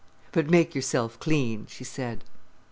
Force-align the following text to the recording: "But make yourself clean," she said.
"But 0.31 0.49
make 0.49 0.73
yourself 0.73 1.19
clean," 1.19 1.67
she 1.67 1.83
said. 1.83 2.23